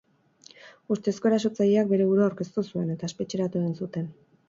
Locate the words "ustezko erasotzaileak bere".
0.95-2.09